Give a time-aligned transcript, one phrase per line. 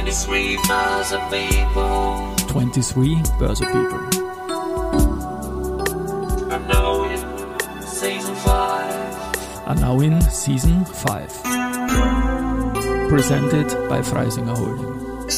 [0.00, 2.34] 23 Börse People.
[2.48, 4.00] 23 Börse People.
[6.50, 7.18] And now in
[7.82, 9.66] season 5.
[9.66, 11.42] Are now in season 5.
[13.10, 15.28] Presented by Freisinger Holding.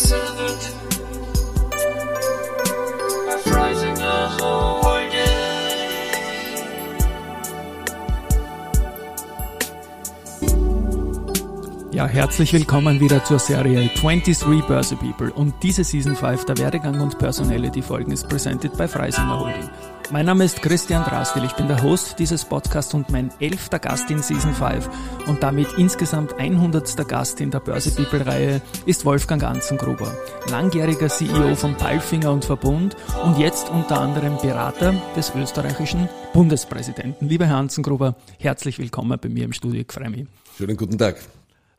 [12.02, 17.00] Ja, herzlich willkommen wieder zur Serie 23 Börse People und diese Season 5 der Werdegang
[17.00, 19.70] und Personality Folgen ist presented by Freisinger Holding.
[20.10, 24.10] Mein Name ist Christian Drastil, ich bin der Host dieses Podcasts und mein elfter Gast
[24.10, 24.90] in Season 5
[25.28, 27.06] und damit insgesamt 100.
[27.06, 30.12] Gast in der Börse People Reihe ist Wolfgang Anzengruber,
[30.50, 37.28] langjähriger CEO von Palfinger und Verbund und jetzt unter anderem Berater des österreichischen Bundespräsidenten.
[37.28, 40.26] Lieber Herr Anzengruber, herzlich willkommen bei mir im Studio, ich freue mich.
[40.58, 41.16] Schönen guten Tag.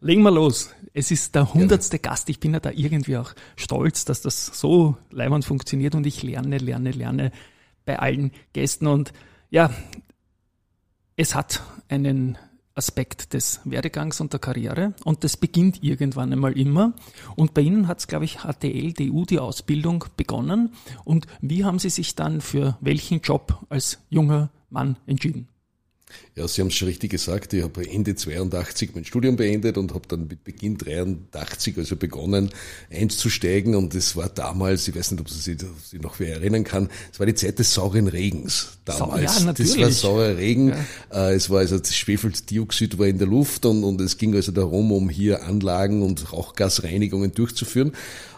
[0.03, 0.69] Legen wir los.
[0.93, 2.27] Es ist der hundertste Gast.
[2.27, 6.57] Ich bin ja da irgendwie auch stolz, dass das so leibend funktioniert und ich lerne,
[6.57, 7.31] lerne, lerne
[7.85, 8.87] bei allen Gästen.
[8.87, 9.13] Und
[9.49, 9.71] ja,
[11.15, 12.37] es hat einen
[12.75, 16.93] Aspekt des Werdegangs und der Karriere und das beginnt irgendwann einmal immer.
[17.37, 20.73] Und bei Ihnen hat es, glaube ich, HTL, DU, die Ausbildung begonnen.
[21.05, 25.47] Und wie haben Sie sich dann für welchen Job als junger Mann entschieden?
[26.35, 27.53] Ja, Sie haben es schon richtig gesagt.
[27.53, 32.49] Ich habe Ende 82 mein Studium beendet und habe dann mit Beginn 83 also begonnen
[32.91, 33.75] einzusteigen.
[33.75, 37.19] Und es war damals, ich weiß nicht, ob Sie sich, noch wer erinnern kann, es
[37.19, 39.39] war die Zeit des sauren Regens damals.
[39.39, 39.73] Ja, natürlich.
[39.73, 40.73] Das war saurer Regen.
[41.11, 41.31] Ja.
[41.31, 44.91] Es war also das Schwefeldioxid war in der Luft und, und es ging also darum,
[44.91, 47.93] um hier Anlagen und Rauchgasreinigungen durchzuführen.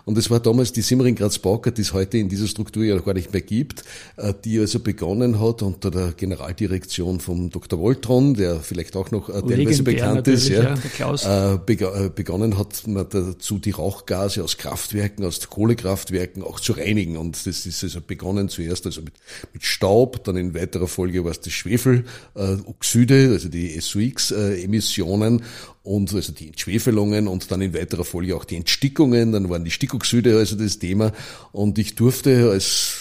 [0.06, 2.98] Und es war damals die Simmering Graz Bauker, die es heute in dieser Struktur ja
[3.00, 3.84] gar nicht mehr gibt,
[4.18, 7.80] äh, die also begonnen hat unter der Generaldirektion vom Dr.
[7.80, 13.08] Voltron, der vielleicht auch noch äh, teilweise bekannt ist, ja, ja äh, begonnen hat man
[13.10, 17.18] dazu die Rauchgase aus Kraftwerken, aus Kohlekraftwerken auch zu reinigen.
[17.18, 19.16] Und das ist also begonnen zuerst also mit,
[19.54, 25.42] mit Staub, dann in weiterer Folge war es das Schwefeloxide, also die SOX-Emissionen
[25.86, 29.72] und also die Entschwefelungen und dann in weiterer Folge auch die Entstickungen, dann waren die
[29.72, 31.12] Stickoxide also das Thema.
[31.52, 32.98] Und ich durfte als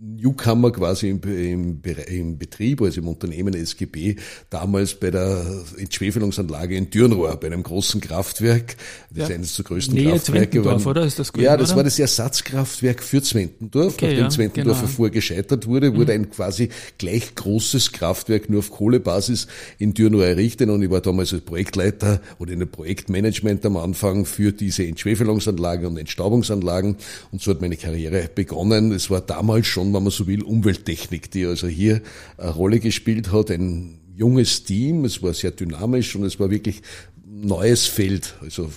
[0.00, 4.16] Newcomer quasi im, im, im, Betrieb, also im Unternehmen SGB,
[4.50, 5.44] damals bei der
[5.76, 8.76] Entschwefelungsanlage in Dürnrohr, bei einem großen Kraftwerk.
[9.10, 9.24] Das ja.
[9.24, 10.64] ist eines der größten Nähe Kraftwerke.
[10.64, 11.04] Waren, oder?
[11.04, 11.76] Ist das gut, ja, das oder?
[11.78, 13.94] war das Ersatzkraftwerk für Zwentendorf.
[13.94, 14.88] Okay, Nachdem ja, Zwentendorf genau.
[14.88, 19.46] davor gescheitert wurde, wurde ein quasi gleich großes Kraftwerk nur auf Kohlebasis
[19.78, 24.24] in Dürnrohr errichtet und ich war damals als Projektleiter oder in der Projektmanagement am Anfang
[24.24, 26.96] für diese Entschwefelungsanlagen und Entstaubungsanlagen
[27.32, 28.92] und so hat meine Karriere begonnen.
[28.92, 32.02] Es war damals schon, wenn man so will, Umwelttechnik, die also hier
[32.36, 33.50] eine Rolle gespielt hat.
[33.50, 36.82] Ein junges Team, es war sehr dynamisch und es war wirklich
[37.26, 38.34] neues Feld.
[38.40, 38.70] Also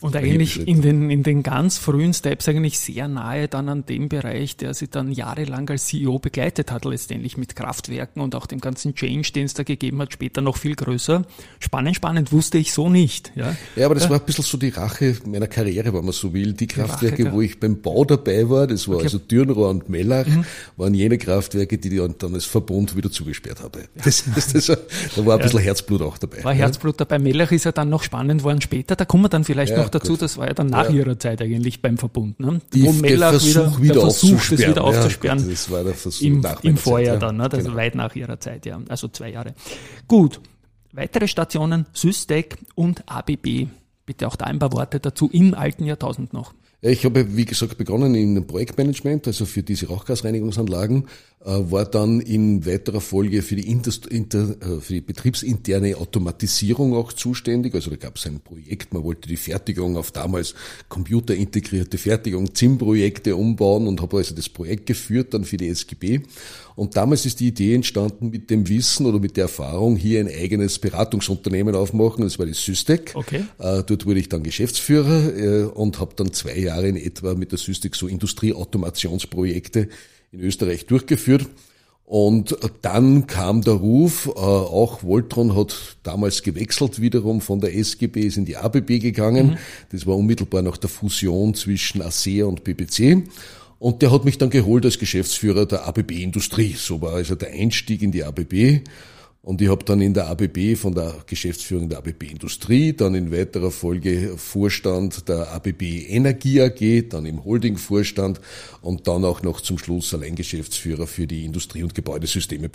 [0.00, 4.08] und eigentlich in den, in den ganz frühen Steps eigentlich sehr nahe dann an dem
[4.08, 8.60] Bereich, der sie dann jahrelang als CEO begleitet hat, letztendlich mit Kraftwerken und auch dem
[8.60, 11.24] ganzen Change, den es da gegeben hat, später noch viel größer.
[11.58, 13.32] Spannend, spannend, wusste ich so nicht.
[13.34, 14.10] Ja, ja aber das ja.
[14.10, 16.52] war ein bisschen so die Rache meiner Karriere, wenn man so will.
[16.52, 19.04] Die Kraftwerke, Rache, wo ich beim Bau dabei war, das war okay.
[19.06, 20.44] also Dürnrohr und Mellach, mhm.
[20.76, 23.80] waren jene Kraftwerke, die ich dann als Verbund wieder zugesperrt habe.
[23.96, 26.44] Das, das, das, da war ein bisschen Herzblut auch dabei.
[26.44, 27.18] War Herzblut dabei.
[27.18, 28.94] Mellach ist ja dann noch spannend worden später.
[28.94, 30.22] Da kommen wir dann vielleicht noch dazu, gut.
[30.22, 30.96] das war ja dann nach ja.
[30.96, 32.40] ihrer Zeit eigentlich beim Verbund.
[32.40, 32.60] Ne?
[32.72, 35.38] Die, Wo Mellach der Versuch, wieder, der Versuch das wieder aufzusperren.
[35.38, 37.48] Ja, das war der Versuch im, im Vorjahr Zeit, dann, ne?
[37.48, 37.76] das genau.
[37.76, 38.80] weit nach ihrer Zeit, ja.
[38.88, 39.54] Also zwei Jahre.
[40.06, 40.40] Gut.
[40.92, 43.68] Weitere Stationen, Systec und ABB.
[44.06, 46.54] Bitte auch da ein paar Worte dazu im alten Jahrtausend noch.
[46.80, 51.08] Ich habe, wie gesagt, begonnen im Projektmanagement, also für diese Rauchgasreinigungsanlagen,
[51.40, 57.12] war dann in weiterer Folge für die, Indust inter, äh, für die betriebsinterne Automatisierung auch
[57.12, 57.74] zuständig.
[57.74, 60.54] Also da gab es ein Projekt, man wollte die Fertigung auf damals
[60.88, 66.22] computerintegrierte Fertigung, ZIM-Projekte umbauen und habe also das Projekt geführt dann für die SGB.
[66.74, 70.28] Und damals ist die Idee entstanden mit dem Wissen oder mit der Erfahrung, hier ein
[70.28, 72.24] eigenes Beratungsunternehmen aufmachen.
[72.24, 73.12] Das war die Systec.
[73.14, 73.44] Okay.
[73.58, 77.58] Dort wurde ich dann Geschäftsführer äh, und habe dann zwei Jahre in etwa mit der
[77.58, 79.88] Systec so Industrieautomationsprojekte
[80.32, 81.46] in Österreich durchgeführt.
[82.04, 88.22] Und dann kam der Ruf, äh, auch Voltron hat damals gewechselt wiederum von der SGB,
[88.22, 89.48] ist in die ABB gegangen.
[89.48, 89.56] Mhm.
[89.92, 93.24] Das war unmittelbar nach der Fusion zwischen ASEA und BBC.
[93.78, 96.74] Und der hat mich dann geholt als Geschäftsführer der ABB Industrie.
[96.78, 98.80] So war also der Einstieg in die ABB.
[99.48, 103.32] Und ich habe dann in der ABB von der Geschäftsführung der ABB Industrie, dann in
[103.32, 108.42] weiterer Folge Vorstand der ABB Energie AG, dann im Holding-Vorstand
[108.82, 112.68] und dann auch noch zum Schluss Alleingeschäftsführer für die Industrie- und Gebäudesysteme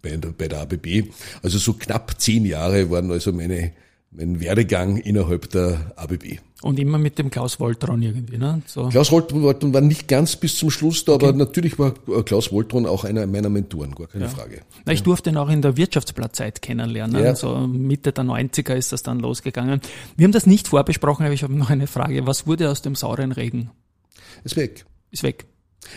[0.00, 1.04] bei der ABB.
[1.42, 3.72] Also so knapp zehn Jahre waren also meine,
[4.10, 6.38] mein Werdegang innerhalb der ABB.
[6.62, 8.62] Und immer mit dem Klaus Woltron irgendwie, ne?
[8.64, 8.88] So.
[8.88, 11.28] Klaus Woltron war nicht ganz bis zum Schluss da, okay.
[11.28, 14.30] aber natürlich war äh, Klaus Woltron auch einer meiner Mentoren, gar keine ja.
[14.30, 14.62] Frage.
[14.86, 17.22] Na, ich durfte ihn auch in der Wirtschaftsblattzeit kennenlernen.
[17.22, 17.36] Ja.
[17.36, 19.82] So Mitte der 90er ist das dann losgegangen.
[20.16, 22.26] Wir haben das nicht vorbesprochen, aber ich habe noch eine Frage.
[22.26, 23.70] Was wurde aus dem sauren Regen?
[24.42, 24.86] Ist weg.
[25.10, 25.44] Ist weg.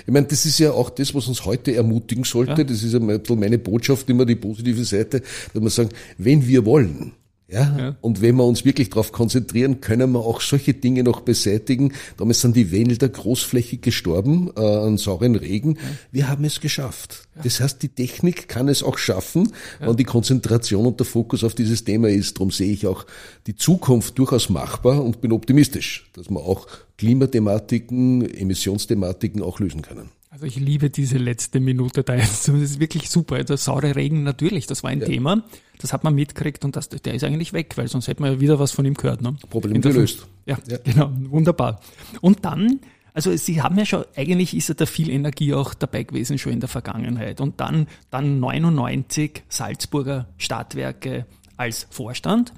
[0.05, 2.61] Ich meine, das ist ja auch das, was uns heute ermutigen sollte.
[2.61, 2.63] Ja.
[2.63, 5.21] Das ist ja meine Botschaft, immer die positive Seite,
[5.53, 7.13] dass wir sagen, wenn wir wollen,
[7.51, 7.77] ja?
[7.77, 7.95] ja?
[8.01, 11.93] Und wenn wir uns wirklich darauf konzentrieren, können wir auch solche Dinge noch beseitigen.
[12.17, 15.75] Damals sind die Wälder großflächig gestorben äh, an sauren Regen.
[15.75, 15.81] Ja.
[16.11, 17.27] Wir haben es geschafft.
[17.35, 17.43] Ja.
[17.43, 21.55] Das heißt, die Technik kann es auch schaffen, wenn die Konzentration und der Fokus auf
[21.55, 22.37] dieses Thema ist.
[22.37, 23.05] Darum sehe ich auch
[23.47, 26.67] die Zukunft durchaus machbar und bin optimistisch, dass wir auch
[26.97, 30.09] Klimathematiken, Emissionsthematiken auch lösen können.
[30.31, 32.15] Also ich liebe diese letzte Minute da.
[32.15, 33.43] Das ist wirklich super.
[33.43, 35.07] Der saure Regen natürlich, das war ein ja.
[35.07, 35.43] Thema.
[35.79, 38.39] Das hat man mitgekriegt und das, der ist eigentlich weg, weil sonst hätte man ja
[38.39, 39.21] wieder was von ihm gehört.
[39.21, 39.35] Ne?
[39.49, 40.27] Problem gelöst.
[40.45, 41.81] Ja, ja, genau, wunderbar.
[42.21, 42.79] Und dann,
[43.13, 46.51] also Sie haben ja schon, eigentlich ist ja da viel Energie auch dabei gewesen schon
[46.51, 47.41] in der Vergangenheit.
[47.41, 51.25] Und dann, dann 99 Salzburger Stadtwerke
[51.57, 52.53] als Vorstand.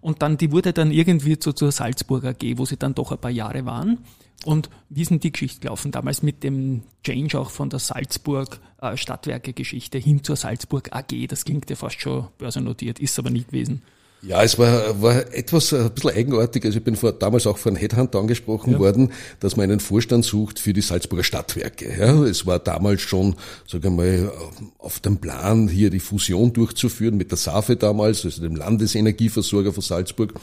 [0.00, 3.18] Und dann, die wurde dann irgendwie zu, zur Salzburger AG, wo sie dann doch ein
[3.18, 3.98] paar Jahre waren.
[4.44, 8.96] Und wie denn die Geschichte gelaufen damals mit dem Change auch von der Salzburg äh,
[8.96, 11.28] Stadtwerke-Geschichte hin zur Salzburg AG?
[11.28, 13.82] Das klingt ja fast schon börsennotiert, ist aber nie gewesen.
[14.22, 16.64] Ja, es war, war etwas ein bisschen eigenartig.
[16.64, 18.78] Also ich bin vor, damals auch von Headhunter angesprochen ja.
[18.78, 21.96] worden, dass man einen Vorstand sucht für die Salzburger Stadtwerke.
[21.98, 24.32] Ja, es war damals schon, sagen wir mal,
[24.78, 29.82] auf dem Plan, hier die Fusion durchzuführen mit der SAFE damals, also dem Landesenergieversorger von
[29.82, 30.34] Salzburg.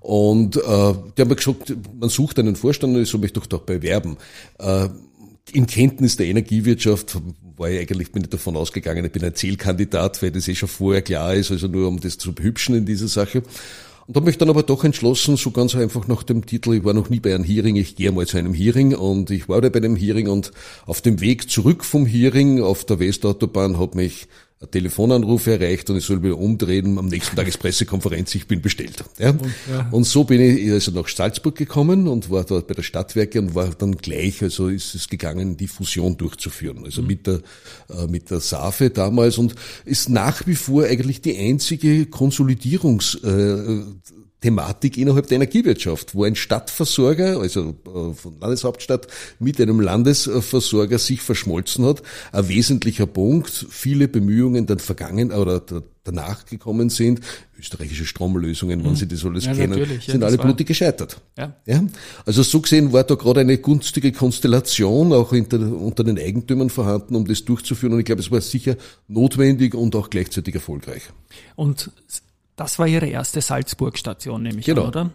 [0.00, 0.64] Und äh, die
[1.22, 4.16] haben mir gesagt, man sucht einen Vorstand und ich soll mich doch doch bewerben.
[4.58, 4.88] Äh,
[5.52, 7.20] in Kenntnis der Energiewirtschaft
[7.56, 10.68] war ich eigentlich, bin ich davon ausgegangen, ich bin ein Zielkandidat, weil das eh schon
[10.68, 13.42] vorher klar ist, also nur um das zu behübschen in dieser Sache.
[14.06, 16.94] Und habe mich dann aber doch entschlossen, so ganz einfach nach dem Titel, ich war
[16.94, 19.68] noch nie bei einem Hearing, ich gehe mal zu einem Hearing und ich war da
[19.68, 20.52] bei dem Hearing und
[20.86, 24.26] auf dem Weg zurück vom Hearing auf der Westautobahn hat mich
[24.66, 26.98] Telefonanruf erreicht und ich soll wieder umdrehen.
[26.98, 29.02] Am nächsten Tag ist Pressekonferenz, ich bin bestellt.
[29.18, 29.30] Ja?
[29.30, 29.88] Und, ja.
[29.90, 33.54] und so bin ich also nach Salzburg gekommen und war dort bei der Stadtwerke und
[33.54, 36.84] war dann gleich, also ist es gegangen, die Fusion durchzuführen.
[36.84, 37.08] Also mhm.
[37.08, 37.40] mit der,
[37.88, 39.54] äh, mit der SAFE damals und
[39.86, 43.82] ist nach wie vor eigentlich die einzige Konsolidierungs, äh,
[44.40, 49.06] Thematik innerhalb der Energiewirtschaft, wo ein Stadtversorger, also äh, von Landeshauptstadt,
[49.38, 52.02] mit einem Landesversorger sich verschmolzen hat.
[52.32, 55.62] Ein wesentlicher Punkt, viele Bemühungen dann vergangen oder
[56.04, 57.20] danach gekommen sind,
[57.58, 58.96] österreichische Stromlösungen, wenn mhm.
[58.96, 61.20] Sie das alles ja, kennen, sind ja, alle blutig gescheitert.
[61.36, 61.54] Ja.
[61.66, 61.84] ja.
[62.24, 67.14] Also so gesehen war da gerade eine günstige Konstellation auch unter, unter den Eigentümern vorhanden,
[67.16, 67.92] um das durchzuführen.
[67.92, 68.76] Und ich glaube, es war sicher
[69.08, 71.02] notwendig und auch gleichzeitig erfolgreich.
[71.56, 71.90] Und
[72.56, 74.82] das war Ihre erste Salzburg-Station, nehme ich genau.
[74.82, 75.10] an, oder?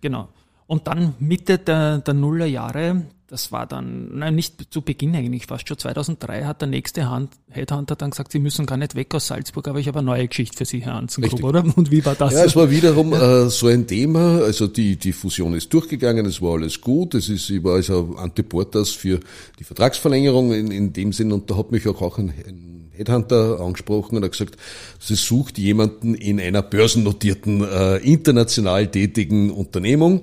[0.00, 0.28] Genau.
[0.66, 5.66] Und dann Mitte der, der Nullerjahre, das war dann, nein, nicht zu Beginn eigentlich, fast
[5.66, 9.28] schon 2003 hat der nächste Hand, Headhunter dann gesagt, Sie müssen gar nicht weg aus
[9.28, 11.64] Salzburg, aber ich habe eine neue Geschichte für Sie, Herr Anzengrub, oder?
[11.76, 12.32] Und wie war das?
[12.34, 16.42] Ja, es war wiederum äh, so ein Thema, also die, die Fusion ist durchgegangen, es
[16.42, 19.20] war alles gut, es ist, ich war also Antiportas für
[19.58, 23.60] die Vertragsverlängerung in, in dem Sinn und da hat mich auch, auch ein, ein Headhunter
[23.60, 24.56] angesprochen und hat gesagt,
[24.98, 30.22] sie sucht jemanden in einer börsennotierten, äh, international tätigen Unternehmung.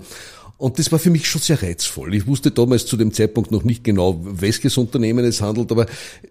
[0.57, 2.16] Und das war für mich schon sehr reizvoll.
[2.16, 5.85] Ich wusste damals zu dem Zeitpunkt noch nicht genau, welches Unternehmen es handelt, aber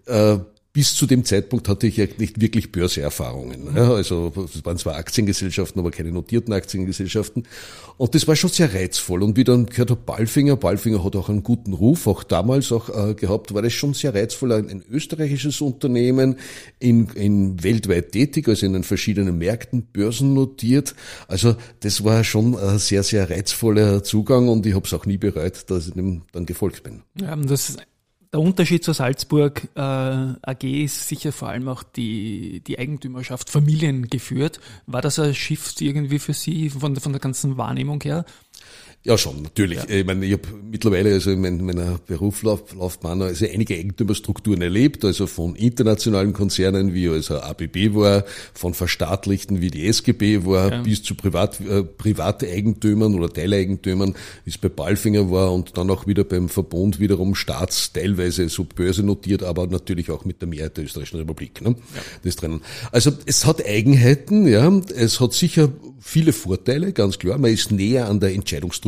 [0.05, 0.39] äh,
[0.77, 3.75] bis zu dem Zeitpunkt hatte ich ja nicht wirklich Börseerfahrungen.
[3.75, 7.47] Ja, also es waren zwar Aktiengesellschaften, aber keine notierten Aktiengesellschaften.
[7.97, 9.23] Und das war schon sehr reizvoll.
[9.23, 12.89] Und wie dann gehört habe, Balfinger, Balfinger hat auch einen guten Ruf, auch damals auch
[12.89, 14.51] äh, gehabt, war das schon sehr reizvoll.
[14.51, 16.35] Ein, ein österreichisches Unternehmen,
[16.77, 20.93] in, in weltweit tätig, also in den verschiedenen Märkten, börsennotiert.
[21.27, 25.17] Also das war schon ein sehr, sehr reizvoller Zugang und ich habe es auch nie
[25.17, 27.01] bereut, dass ich dem dann gefolgt bin.
[27.19, 27.77] Ja, das
[28.37, 34.59] der Unterschied zur Salzburg äh, AG ist sicher vor allem auch die, die Eigentümerschaft familiengeführt.
[34.85, 38.25] War das ein Shift irgendwie für Sie von, von der ganzen Wahrnehmung her?
[39.07, 39.77] Ja, schon, natürlich.
[39.77, 39.89] Ja.
[39.89, 45.55] Ich meine, ich habe mittlerweile also in meiner Berufslaufbahn also einige Eigentümerstrukturen erlebt, also von
[45.55, 50.81] internationalen Konzernen wie also ABB war, von verstaatlichten wie die SGB war, ja.
[50.81, 54.13] bis zu Privat, äh, Privateigentümern oder Teileigentümern,
[54.43, 58.65] wie es bei Balfinger war und dann auch wieder beim Verbund wiederum Staats, teilweise so
[58.65, 61.61] börsennotiert, aber natürlich auch mit der Mehrheit der Österreichischen Republik.
[61.61, 61.69] Ne?
[61.95, 62.01] Ja.
[62.25, 62.61] Das drinnen.
[62.91, 67.37] Also es hat Eigenheiten, ja, es hat sicher viele Vorteile, ganz klar.
[67.37, 68.86] Man ist näher an der Entscheidungsstruktur.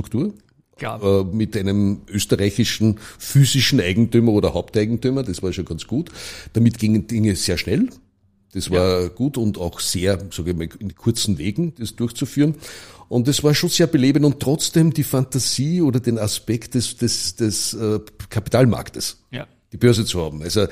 [1.01, 6.09] Äh, mit einem österreichischen physischen Eigentümer oder Haupteigentümer, das war schon ganz gut.
[6.53, 7.89] Damit gingen Dinge sehr schnell.
[8.53, 12.55] Das war gut und auch sehr, sage ich mal, in kurzen Wegen, das durchzuführen.
[13.07, 17.35] Und das war schon sehr belebend und trotzdem die Fantasie oder den Aspekt des, des,
[17.35, 19.23] des äh, Kapitalmarktes.
[19.31, 19.47] Ja.
[19.71, 20.41] Die Börse zu haben.
[20.41, 20.67] Also äh,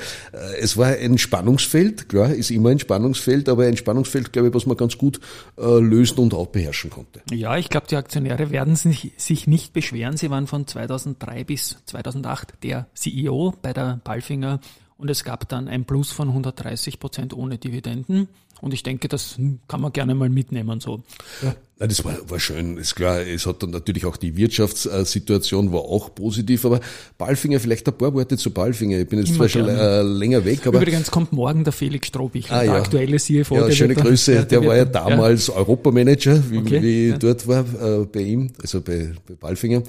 [0.59, 4.65] es war ein Spannungsfeld, klar, ist immer ein Spannungsfeld, aber ein Spannungsfeld, glaube ich, was
[4.65, 5.19] man ganz gut
[5.57, 7.21] äh, lösen und auch beherrschen konnte.
[7.31, 9.13] Ja, ich glaube, die Aktionäre werden sich,
[9.47, 10.17] nicht beschweren.
[10.17, 14.59] Sie waren von 2003 bis 2008 der CEO bei der Balfinger
[14.97, 18.27] und es gab dann ein Plus von 130 Prozent ohne Dividenden.
[18.61, 19.37] Und ich denke, das
[19.67, 20.79] kann man gerne mal mitnehmen.
[20.79, 21.03] So.
[21.43, 21.55] Ja.
[21.79, 23.21] Ja, das war, war schön, ist klar.
[23.21, 26.79] Es hat dann natürlich auch die Wirtschaftssituation war auch positiv, aber
[27.19, 28.97] Balfinger, vielleicht ein paar Worte zu Balfinger.
[28.99, 32.07] Ich bin jetzt Immer zwar schon äh, länger weg, aber Übrigens kommt morgen der Felix
[32.07, 32.77] Strohbichler, Ah, der ja.
[32.79, 33.55] aktuelle CFO.
[33.55, 34.33] ja, der schöne Grüße.
[34.33, 37.17] ja, Der war ja damals Europamanager, wie, Okay, wie ja.
[37.17, 39.83] dort war äh, bei ihm, also bei, bei Balfinger.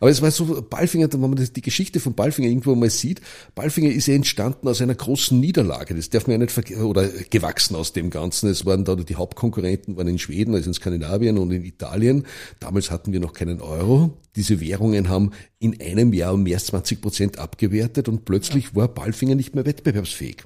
[0.00, 3.20] Aber es war so, Balfinger, wenn man die Geschichte von Balfinger irgendwo mal sieht,
[3.54, 5.94] Balfinger ist ja entstanden aus einer großen Niederlage.
[5.94, 8.48] Das darf man ja nicht vergessen, oder gewachsen aus dem Ganzen.
[8.48, 12.26] Es waren da die Hauptkonkurrenten waren in Schweden, also in Skandinavien und in Italien.
[12.58, 14.18] Damals hatten wir noch keinen Euro.
[14.36, 18.88] Diese Währungen haben in einem Jahr um mehr als 20 Prozent abgewertet und plötzlich war
[18.88, 20.44] Balfinger nicht mehr wettbewerbsfähig.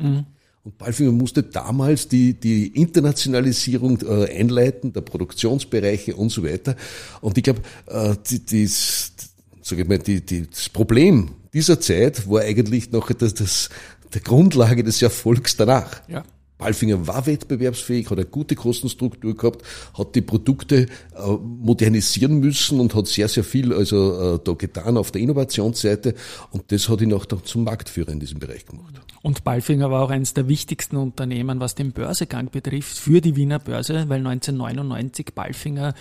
[0.65, 6.75] Und Balfinger musste damals die, die Internationalisierung äh, einleiten, der Produktionsbereiche und so weiter.
[7.21, 9.13] Und ich glaube, äh, die, dies,
[9.61, 13.69] sag ich mal, die, die, das Problem dieser Zeit war eigentlich noch das, das,
[14.13, 16.03] der Grundlage des Erfolgs danach.
[16.09, 16.25] Ja.
[16.59, 19.63] Balfinger war wettbewerbsfähig, hat eine gute Kostenstruktur gehabt,
[19.99, 24.97] hat die Produkte äh, modernisieren müssen und hat sehr, sehr viel also äh, da getan
[24.97, 26.15] auf der Innovationsseite
[26.53, 28.95] und das hat ihn auch zum Marktführer in diesem Bereich gemacht.
[29.23, 33.59] Und Balfinger war auch eines der wichtigsten Unternehmen, was den Börsegang betrifft, für die Wiener
[33.59, 35.95] Börse, weil 1999 Balfinger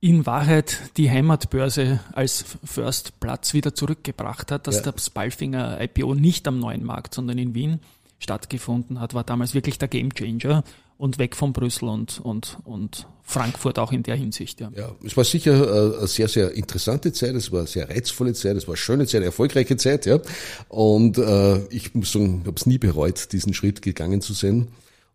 [0.00, 4.90] in Wahrheit die Heimatbörse als First Platz wieder zurückgebracht hat, dass Ja.
[4.90, 7.78] das Balfinger IPO nicht am neuen Markt, sondern in Wien
[8.22, 10.62] stattgefunden hat, war damals wirklich der Gamechanger
[10.96, 14.60] und weg von Brüssel und, und, und Frankfurt auch in der Hinsicht.
[14.60, 14.70] Ja.
[14.76, 18.34] Ja, es war sicher äh, eine sehr, sehr interessante Zeit, es war eine sehr reizvolle
[18.34, 20.20] Zeit, es war eine schöne Zeit, eine erfolgreiche Zeit, ja.
[20.68, 24.68] Und äh, ich muss sagen, ich habe es nie bereut, diesen Schritt gegangen zu sein.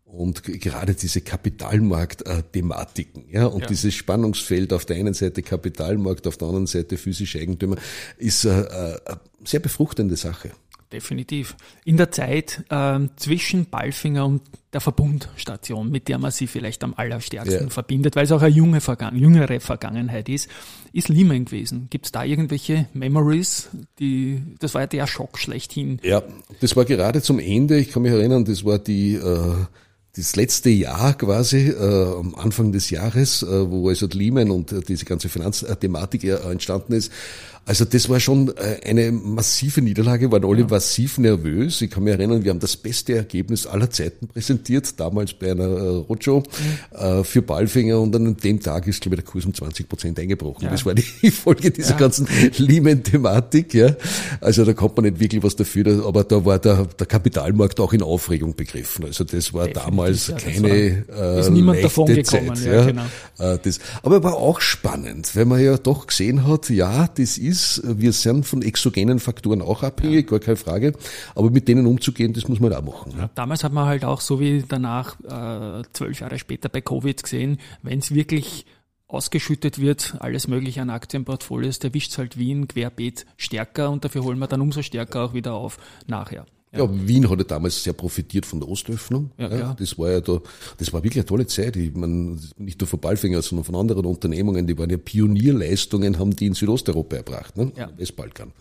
[0.04, 3.66] Und gerade diese Kapitalmarkt-Thematiken, ja, und Ja.
[3.66, 7.76] dieses Spannungsfeld auf der einen Seite Kapitalmarkt, auf der anderen Seite physische Eigentümer,
[8.16, 10.50] ist äh, äh, eine sehr befruchtende Sache.
[10.92, 11.54] Definitiv.
[11.84, 14.40] In der Zeit ähm, zwischen Balfinger und
[14.72, 17.70] der Verbundstation, mit der man sie vielleicht am allerstärksten Ja.
[17.70, 20.48] verbindet, weil es auch eine junge Vergangen jüngere Vergangenheit ist,
[20.92, 21.88] ist Lehman gewesen.
[21.90, 23.68] Gibt es da irgendwelche Memories?
[23.98, 26.00] Die, das war ja der Schock schlechthin.
[26.02, 26.22] Ja,
[26.60, 27.78] das war gerade zum Ende.
[27.78, 29.54] Ich kann mich erinnern, das war die äh,
[30.16, 34.80] das letzte Jahr quasi äh, am Anfang des Jahres, äh, wo also Lehman und äh,
[34.80, 37.12] diese ganze Finanzthematik äh, entstanden ist.
[37.68, 41.82] Also das war schon äh, eine massive Niederlage, waren alle massiv nervös.
[41.82, 45.64] Ich kann mich erinnern, wir haben das beste Ergebnis aller Zeiten präsentiert, damals bei einer
[45.68, 46.42] äh, Roadshow
[46.98, 50.18] äh, für Balfinger und an dem Tag ist, glaube ich, der Kurs um 20 Prozent
[50.18, 50.64] eingebrochen.
[50.64, 50.70] Ja.
[50.70, 51.96] Das war die Folge dieser Ja.
[51.98, 53.74] ganzen Lehman-Thematik.
[53.74, 53.94] Ja.
[54.40, 57.80] Also da kommt man nicht wirklich was dafür, da- aber da war der, der Kapitalmarkt
[57.80, 59.04] auch in Aufregung begriffen.
[59.04, 62.66] Also das war Definitiv, damals ja, das keine äh, ist niemand leichte davongekommen, Zeit.
[62.72, 63.02] ja, genau.
[63.62, 68.12] Das, aber war auch spannend, weil man ja doch gesehen hat, ja, das ist, wir
[68.12, 70.92] sind von exogenen Faktoren auch abhängig, gar keine Frage,
[71.34, 73.14] aber mit denen umzugehen, das muss man auch machen.
[73.16, 73.30] Ja.
[73.34, 77.58] Damals hat man halt auch so wie danach, äh, zwölf Jahre später bei Covid gesehen,
[77.82, 78.66] wenn es wirklich
[79.08, 84.38] ausgeschüttet wird, alles mögliche an Aktienportfolios, der wischt halt Wien querbeet stärker und dafür holen
[84.38, 86.46] wir dann umso stärker auch wieder auf nachher.
[86.72, 89.30] Ja, Wien hat ja damals sehr profitiert von der Ostöffnung.
[89.38, 89.76] Ja, ja.
[89.78, 90.40] Das war ja da,
[90.76, 91.76] das war wirklich eine tolle Zeit.
[91.76, 96.36] Ich meine, nicht nur von Balfinger, sondern von anderen Unternehmungen, die waren ja Pionierleistungen, haben
[96.36, 97.72] die in Südosteuropa erbracht, ne?
[97.74, 97.90] Ja.
[97.96, 98.52] Westbalkan.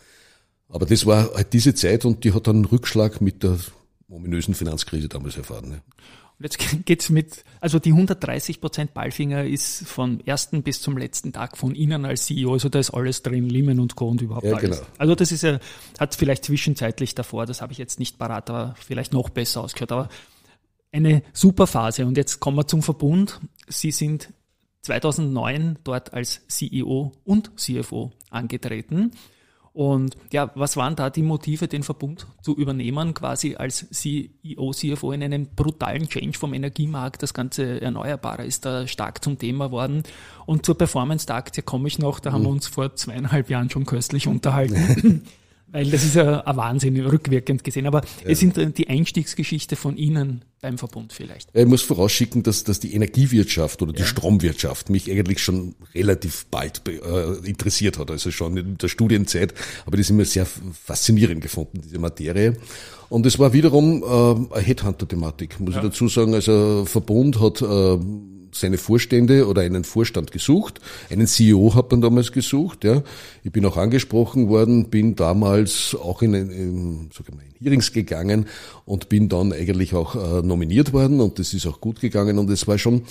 [0.70, 3.58] Aber das war halt diese Zeit und die hat dann einen Rückschlag mit der
[4.10, 5.70] ominösen Finanzkrise damals erfahren.
[5.70, 5.82] Ne?
[6.40, 11.58] Jetzt geht's mit, also die 130 Prozent Balfinger ist vom ersten bis zum letzten Tag
[11.58, 14.08] von Ihnen als CEO, also da ist alles drin, Lehman und Co.
[14.08, 14.78] und überhaupt Ja, alles.
[14.80, 14.90] genau.
[15.00, 15.60] Also das ist ja,
[16.00, 19.92] hat vielleicht zwischenzeitlich davor, das habe ich jetzt nicht parat, aber vielleicht noch besser ausgehört,
[19.92, 20.10] aber
[20.92, 22.06] eine super Phase.
[22.06, 23.40] Und jetzt kommen wir zum Verbund.
[23.68, 24.32] Sie sind
[24.84, 29.12] 2009 dort als CEO und CFO angetreten.
[29.78, 35.12] Und ja, was waren da die Motive, den Verbund zu übernehmen, quasi als CEO, CFO
[35.12, 37.22] in einem brutalen Change vom Energiemarkt?
[37.22, 40.02] Das ganze Erneuerbare ist da stark zum Thema worden.
[40.48, 43.70] Und zur Performance der Aktie komme ich noch, da haben wir uns vor zweieinhalb Jahren
[43.70, 45.22] schon köstlich unterhalten.
[45.70, 47.88] Weil das ist ja ein Wahnsinn, rückwirkend gesehen.
[47.88, 51.50] Aber es sind die Einstiegsgeschichte von Ihnen beim Verbund vielleicht.
[51.54, 56.82] Ich muss vorausschicken, dass, dass die Energiewirtschaft oder die Stromwirtschaft mich eigentlich schon relativ bald
[56.88, 59.54] äh, interessiert hat, also schon in der Studienzeit,
[59.86, 62.58] aber das immer sehr faszinierend gefunden, diese Materie.
[63.10, 65.82] Und es war wiederum äh, eine Headhunter-Thematik, muss ja.
[65.82, 66.34] ich dazu sagen.
[66.34, 67.98] Also Verbund hat äh,
[68.60, 70.80] seine Vorstände oder einen Vorstand gesucht.
[71.10, 72.84] Einen CEO hat man damals gesucht.
[72.84, 73.04] Ja.
[73.44, 77.92] Ich bin auch angesprochen worden, bin damals auch in, in, sag ich mal, in Hearings
[77.92, 78.48] gegangen
[78.86, 82.50] und bin dann eigentlich auch äh, nominiert worden und das ist auch gut gegangen und
[82.50, 83.04] es war schon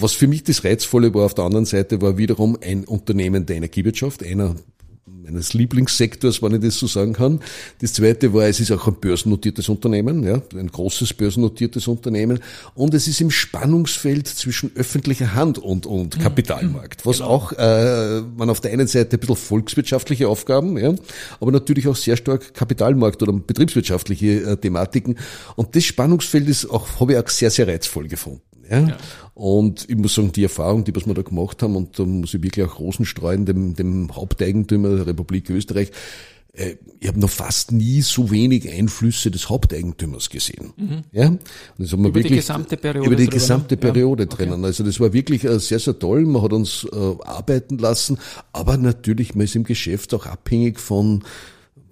[0.00, 3.56] was für mich das Reizvolle war auf der anderen Seite, war wiederum ein Unternehmen der
[3.56, 4.54] Energiewirtschaft, einer
[5.22, 7.40] meines Lieblingssektors, wenn ich das so sagen kann.
[7.80, 12.40] Das zweite war, es ist auch ein börsennotiertes Unternehmen, ja, ein großes börsennotiertes Unternehmen.
[12.74, 16.22] Und es ist im Spannungsfeld zwischen öffentlicher Hand und, und mhm.
[16.22, 17.30] Kapitalmarkt, was genau.
[17.30, 20.94] auch, äh, man auf der einen Seite ein bisschen volkswirtschaftliche Aufgaben, ja,
[21.40, 25.18] aber natürlich auch sehr stark Kapitalmarkt oder betriebswirtschaftliche äh, Thematiken.
[25.56, 28.47] Und das Spannungsfeld ist auch, habe ich auch sehr, sehr reizvoll gefunden.
[28.70, 28.80] Ja?
[28.80, 28.96] ja?
[29.34, 32.34] Und ich muss sagen, die Erfahrung, die was wir da gemacht haben, und da muss
[32.34, 35.92] ich wirklich auch Rosen streuen, dem, dem Haupteigentümer der Republik Österreich,
[36.58, 40.72] äh, ich habe noch fast nie so wenig Einflüsse des Haupteigentümers gesehen.
[40.76, 41.02] Mhm.
[41.12, 41.28] Ja?
[41.28, 41.40] Und
[41.78, 43.80] das haben wir über wirklich, die gesamte Periode über die drüber, gesamte ne?
[43.80, 44.28] Periode ja.
[44.28, 44.64] drinnen.
[44.64, 46.24] Also das war wirklich äh, sehr, sehr toll.
[46.24, 48.18] Man hat uns äh, arbeiten lassen,
[48.52, 51.22] aber natürlich, man ist im Geschäft auch abhängig von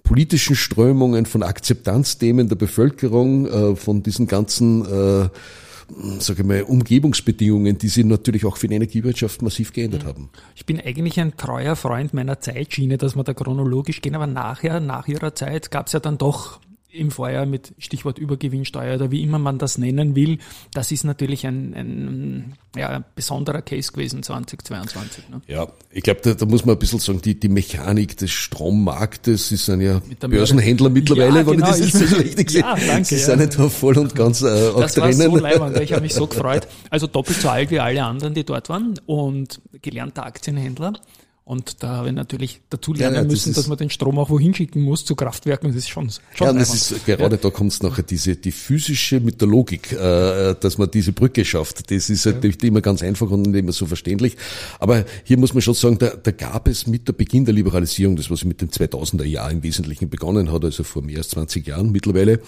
[0.03, 5.27] politischen Strömungen, von Akzeptanzthemen der Bevölkerung, von diesen ganzen äh,
[6.19, 10.07] sage ich mal, Umgebungsbedingungen, die sich natürlich auch für die Energiewirtschaft massiv geändert mhm.
[10.07, 10.29] haben.
[10.55, 14.79] Ich bin eigentlich ein treuer Freund meiner Zeitschiene, dass wir da chronologisch gehen, aber nachher,
[14.79, 19.21] nach ihrer Zeit, gab es ja dann doch im Vorjahr mit Stichwort Übergewinnsteuer oder wie
[19.21, 20.39] immer man das nennen will,
[20.73, 25.29] das ist natürlich ein, ein ja, besonderer Case gewesen 2022.
[25.29, 25.41] Ne?
[25.47, 29.49] Ja, ich glaube, da, da, muss man ein bisschen sagen, die, die Mechanik des Strommarktes,
[29.49, 32.61] sie sind ja Börsenhändler mittlerweile, ja, wenn genau, ich das so richtig sehe.
[32.61, 33.05] Ja, danke.
[33.05, 35.19] Sie sind ja da voll und ganz äh, auch das drinnen.
[35.19, 36.67] Das war so leibend, ich habe mich so gefreut.
[36.89, 40.93] Also doppelt so alt wie alle anderen, die dort waren und gelernter Aktienhändler.
[41.47, 44.29] Und da ich natürlich dazu lernen ja, ja, müssen, das dass man den Strom auch
[44.29, 45.69] wohin schicken muss zu Kraftwerken.
[45.69, 47.41] Das ist schon, schon Ja, und das ist gerade ja.
[47.41, 51.45] da kommt es nachher diese die physische mit der Logik, äh, dass man diese Brücke
[51.45, 51.89] schafft.
[51.89, 54.35] Das ist halt nicht immer ganz einfach und nicht immer so verständlich.
[54.81, 58.17] Aber hier muss man schon sagen, da, da gab es mit der Beginn der Liberalisierung,
[58.17, 61.65] das was mit dem 2000er Jahr im Wesentlichen begonnen hat, also vor mehr als 20
[61.65, 62.41] Jahren mittlerweile,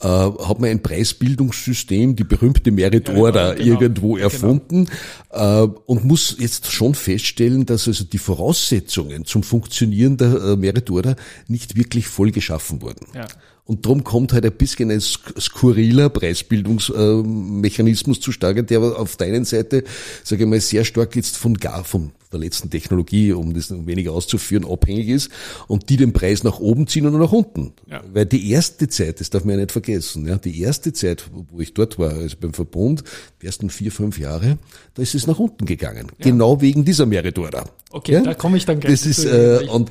[0.00, 4.24] äh, hat man ein Preisbildungssystem, die berühmte Merit Order, genau, irgendwo genau.
[4.24, 4.88] erfunden
[5.32, 5.64] genau.
[5.64, 10.54] äh, und muss jetzt schon feststellen, dass also die Voraussetzungen Voraussetzungen zum Funktionieren der äh,
[10.56, 11.16] Meritora
[11.48, 13.06] nicht wirklich voll geschaffen wurden.
[13.14, 13.26] Ja.
[13.64, 19.46] Und darum kommt halt ein bisschen ein skurriler Preisbildungsmechanismus zustande, der aber auf der einen
[19.46, 19.84] Seite,
[20.22, 24.12] sage ich mal, sehr stark jetzt von gar, von der letzten Technologie, um das weniger
[24.12, 25.30] auszuführen, abhängig ist
[25.68, 27.72] und die den Preis nach oben ziehen oder nach unten.
[27.90, 28.02] Ja.
[28.12, 31.60] Weil die erste Zeit, das darf man ja nicht vergessen, ja, die erste Zeit, wo
[31.60, 33.04] ich dort war, also beim Verbund,
[33.40, 34.58] die ersten vier, fünf Jahre,
[34.94, 36.08] da ist es nach unten gegangen.
[36.18, 36.30] Ja.
[36.30, 37.64] Genau wegen dieser Meritora.
[37.90, 38.22] Okay, ja?
[38.22, 38.92] da komme ich dann gleich.
[38.92, 39.90] Das ist, äh, und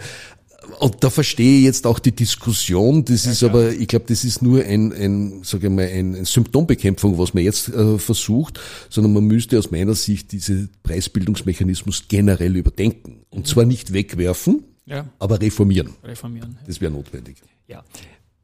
[0.80, 3.06] und da verstehe ich jetzt auch die Diskussion.
[3.06, 3.52] Das ja, ist klar.
[3.52, 7.44] aber, ich glaube, das ist nur ein, ein sage ich mal, ein Symptombekämpfung, was man
[7.44, 13.22] jetzt äh, versucht, sondern man müsste aus meiner Sicht diese Preisbildungsmechanismus generell überdenken.
[13.30, 13.46] Und mhm.
[13.46, 15.06] zwar nicht wegwerfen, ja.
[15.20, 15.90] aber reformieren.
[16.04, 16.58] Reformieren.
[16.68, 17.38] Das wäre notwendig.
[17.68, 17.84] Ja.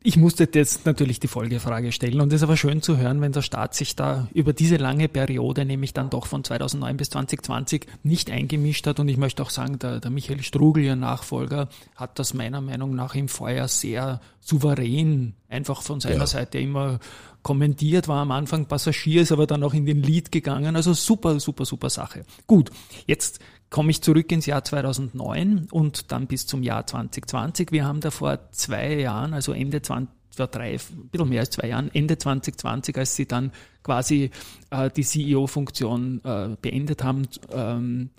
[0.02, 3.34] Ich musste jetzt natürlich die Folgefrage stellen und es ist aber schön zu hören, wenn
[3.34, 7.86] der Staat sich da über diese lange Periode, nämlich dann doch von 2009 bis 2020,
[8.04, 9.02] nicht eingemischt hat.
[9.02, 12.96] Und ich möchte auch sagen, der, der Michael Strugel, Ihr Nachfolger, hat das meiner Meinung
[12.96, 16.28] nach im Vorjahr sehr souverän einfach von seiner ja.
[16.28, 17.00] Seite immer
[17.44, 20.78] kommentiert, war am Anfang Passagier, ist aber dann auch in den Lied gegangen.
[20.78, 22.24] Also super, super, super Sache.
[22.48, 22.72] Gut,
[23.06, 27.72] jetzt komme ich zurück ins Jahr 2009 und dann bis zum Jahr 2020.
[27.72, 31.52] Wir haben da vor zwei Jahren, also Ende 20, vor drei, ein bisschen mehr als
[31.52, 33.52] zwei Jahren, Ende 2020, als sie dann
[33.84, 34.32] quasi
[34.72, 38.10] äh, die CEO-Funktion äh, beendet haben, ähm,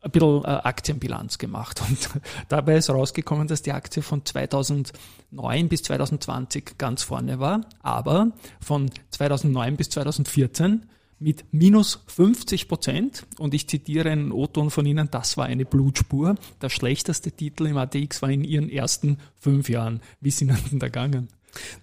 [0.00, 1.80] ein bisschen äh, Aktienbilanz gemacht.
[1.88, 2.10] Und
[2.48, 8.90] dabei ist rausgekommen, dass die Aktie von 2009 bis 2020 ganz vorne war, aber von
[9.10, 10.86] 2009 bis 2014
[11.24, 13.26] mit minus 50 Prozent.
[13.38, 16.36] Und ich zitiere einen O-Ton von Ihnen, das war eine Blutspur.
[16.60, 20.00] Der schlechteste Titel im ATX war in Ihren ersten fünf Jahren.
[20.20, 21.28] Wie sind Ihnen da gegangen?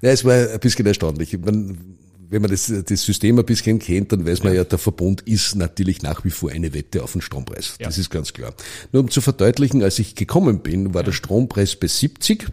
[0.02, 1.38] Ja, es war ein bisschen erstaunlich.
[1.40, 1.98] Man,
[2.30, 4.60] wenn man das, das System ein bisschen kennt, dann weiß man ja.
[4.60, 7.78] ja, der Verbund ist natürlich nach wie vor eine Wette auf den Strompreis.
[7.80, 7.88] Ja.
[7.88, 8.54] Das ist ganz klar.
[8.92, 12.48] Nur um zu verdeutlichen, als ich gekommen bin, war der Strompreis bei 70,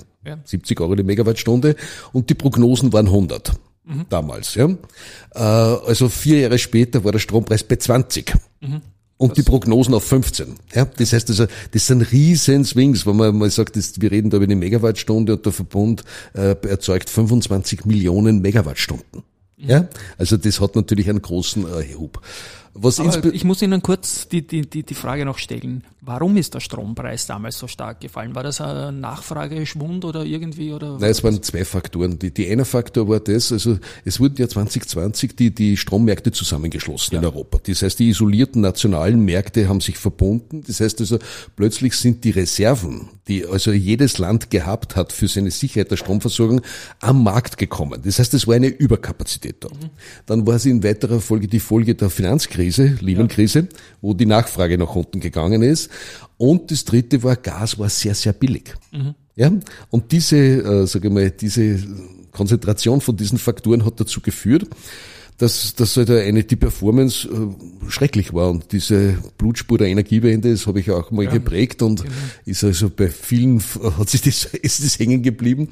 [0.44, 1.76] 70 Euro die Megawattstunde
[2.12, 3.52] und die Prognosen waren 100
[3.88, 4.06] mhm.
[4.08, 4.54] damals.
[4.54, 4.68] Ja.
[5.34, 8.34] Äh, also vier Jahre später war der Strompreis bei 20.
[8.60, 8.82] Mhm.
[9.16, 10.54] Und die Prognosen auf 15.
[10.74, 14.30] Ja, das heißt also, das sind riesen Swings, wenn man mal sagt, das, wir reden
[14.30, 19.24] da über eine Megawattstunde und der Verbund äh, erzeugt 25 Millionen Megawattstunden.
[19.60, 22.20] Ja, also das hat natürlich einen großen äh, Hub.
[22.74, 25.84] Was ich muss Ihnen kurz die, die, die, die Frage noch stellen.
[26.00, 28.34] Warum ist der Strompreis damals so stark gefallen?
[28.34, 30.72] War das ein Nachfrageschwund oder irgendwie?
[30.72, 32.18] Oder Nein, es waren zwei Faktoren.
[32.18, 37.14] Die, die eine Faktor war das, also es wurden ja 2020 die, die Strommärkte zusammengeschlossen
[37.14, 37.20] ja.
[37.20, 37.58] in Europa.
[37.66, 40.62] Das heißt, die isolierten nationalen Märkte haben sich verbunden.
[40.66, 41.18] Das heißt also,
[41.56, 46.60] plötzlich sind die Reserven, die also jedes Land gehabt hat für seine Sicherheit der Stromversorgung,
[47.00, 48.00] am Markt gekommen.
[48.04, 49.68] Das heißt, es war eine Überkapazität da.
[49.68, 49.90] Mhm.
[50.26, 53.68] Dann war es in weiterer Folge die Folge der Finanzkrise Krise, Lehman-Krise,
[54.00, 55.90] wo die Nachfrage nach unten gegangen ist.
[56.38, 58.74] Und das dritte war, Gas war sehr, sehr billig.
[58.90, 59.14] Mhm.
[59.36, 59.52] Ja,
[59.90, 61.78] und diese, äh, sage ich mal, diese
[62.32, 64.66] Konzentration von diesen Faktoren hat dazu geführt,
[65.38, 70.66] dass, dass halt eine, die Performance äh, schrecklich war und diese Blutspur der Energiewende, das
[70.66, 72.14] habe ich auch mal ja, geprägt und genau.
[72.44, 73.62] ist also bei vielen
[73.98, 75.68] hat sich das, ist das hängen geblieben.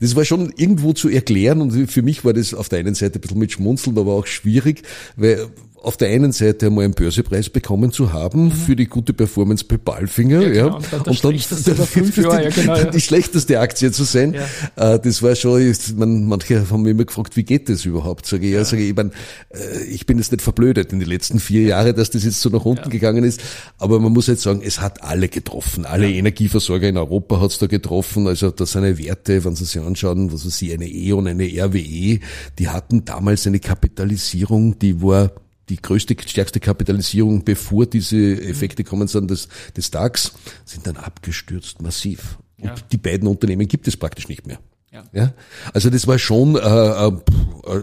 [0.00, 3.18] Das war schon irgendwo zu erklären und für mich war das auf der einen Seite
[3.18, 4.82] ein bisschen mit Schmunzeln, aber auch schwierig,
[5.16, 5.48] weil
[5.82, 8.52] auf der einen Seite einmal einen Börsepreis bekommen zu haben mhm.
[8.52, 10.76] für die gute Performance bei Balfinger, ja, genau.
[10.76, 11.34] und dann, und dann,
[12.16, 12.84] Jahr, ja, genau, ja.
[12.84, 14.34] die schlechteste Aktie zu sein.
[14.76, 18.26] Äh, das war schon, man, manche haben mich immer gefragt, wie geht das überhaupt?
[18.26, 19.12] Sage ich, ja, sage ich, ich, mein,
[19.50, 22.50] äh, ich bin jetzt nicht verblödet in den letzten vier Jahren, dass das jetzt so
[22.50, 23.40] nach unten gegangen ist,
[23.78, 25.86] aber man muss jetzt sagen, es hat alle getroffen.
[25.86, 28.26] Alle Energieversorger in Europa hat es da getroffen.
[28.26, 32.20] Also das sind Werte, wenn Sie sich anschauen, was weiß ich, eine E.ON, eine RWE,
[32.58, 35.32] die hatten damals eine Kapitalisierung, die war
[35.70, 41.80] die größte, stärkste Kapitalisierung, bevor diese Effekte kommen sind, des, des DAX, sind dann abgestürzt
[41.80, 42.38] massiv.
[42.58, 42.74] Und ja.
[42.92, 44.58] die beiden Unternehmen gibt es praktisch nicht mehr.
[44.92, 45.04] Ja.
[45.12, 45.32] ja?
[45.72, 47.12] Also das war schon äh, äh,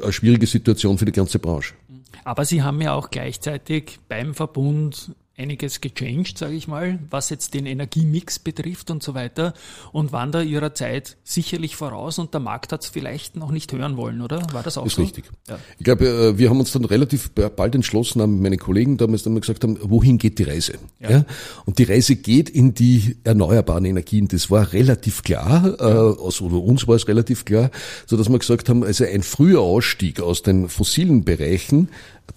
[0.04, 1.74] eine schwierige Situation für die ganze Branche.
[2.24, 7.54] Aber Sie haben ja auch gleichzeitig beim Verbund einiges gechanged, sage ich mal, was jetzt
[7.54, 9.54] den Energiemix betrifft und so weiter
[9.92, 13.72] und waren da ihrer Zeit sicherlich voraus und der Markt hat es vielleicht noch nicht
[13.72, 14.42] hören wollen, oder?
[14.52, 15.04] War das auch ist so?
[15.04, 15.26] Ist richtig.
[15.48, 15.60] Ja.
[15.78, 19.34] Ich glaube, äh, wir haben uns dann relativ bald entschlossen, haben meine Kollegen damals dann
[19.34, 20.74] mal gesagt haben, wohin geht die Reise?
[21.00, 21.12] Ja.
[21.12, 21.26] ja.
[21.66, 24.28] Und die Reise geht in die erneuerbaren Energien.
[24.28, 25.88] Das war relativ klar, ja.
[25.88, 27.70] äh, also uns war es relativ klar,
[28.08, 31.90] so dass wir gesagt haben, also ein früher Ausstieg aus den fossilen Bereichen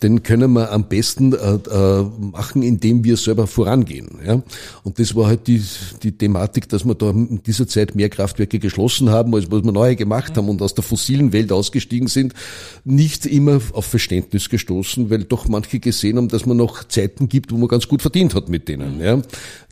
[0.03, 4.09] den können wir am besten äh, äh, machen, indem wir selber vorangehen.
[4.25, 4.43] Ja?
[4.83, 5.63] Und das war halt die,
[6.03, 9.73] die Thematik, dass wir da in dieser Zeit mehr Kraftwerke geschlossen haben, als was wir
[9.73, 12.35] neue gemacht haben und aus der fossilen Welt ausgestiegen sind,
[12.85, 17.53] nicht immer auf Verständnis gestoßen, weil doch manche gesehen haben, dass man noch Zeiten gibt,
[17.53, 19.01] wo man ganz gut verdient hat mit denen.
[19.01, 19.21] Ja?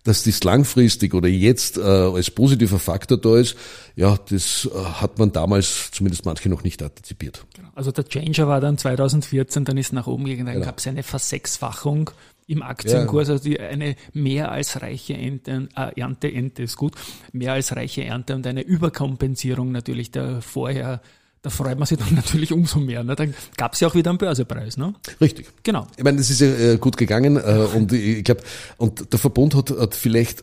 [0.05, 3.57] Dass das langfristig oder jetzt äh, als positiver Faktor da ist,
[3.97, 7.45] ja, das äh, hat man damals zumindest manche noch nicht antizipiert.
[7.79, 10.67] Also der Changer war dann 2014, dann ist nach oben gegangen, dann genau.
[10.67, 12.11] gab es eine Versechsfachung
[12.49, 13.35] im Aktienkurs, ja.
[13.35, 16.95] also die, eine mehr als reiche Ente, äh, Ernte, Ente ist gut,
[17.31, 21.01] mehr als reiche Ernte und eine Überkompensierung natürlich der vorher
[21.41, 23.05] da freut man sich dann natürlich umso mehr.
[23.05, 23.15] Ne?
[23.15, 24.77] Dann gab es ja auch wieder einen Börsepreis.
[24.77, 24.95] Ne?
[25.21, 25.47] Richtig.
[25.63, 25.87] Genau.
[25.97, 28.43] Ich meine, das ist ja äh, gut gegangen äh, und ich glaube,
[28.77, 30.43] und der Verbund hat, hat vielleicht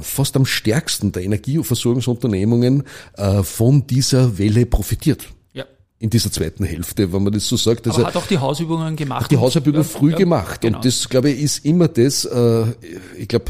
[0.00, 2.84] fast am stärksten der Energieversorgungsunternehmungen
[3.18, 5.28] äh, von dieser Welle profitiert.
[6.00, 7.86] In dieser zweiten Hälfte, wenn man das so sagt.
[7.86, 9.30] Also, hat auch die Hausübungen gemacht.
[9.30, 10.62] Die Hausübungen früh ja, gemacht.
[10.62, 10.78] Genau.
[10.78, 12.64] Und das, glaube ich, ist immer das, äh,
[13.18, 13.44] ich glaube,